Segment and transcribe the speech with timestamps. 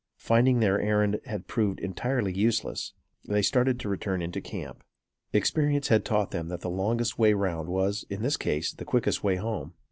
[0.17, 4.83] Finding their errand had proved entirely useless, they started to return into camp.
[5.31, 9.23] Experience had taught them that the longest way round was, in this case, the quickest
[9.23, 9.75] way home.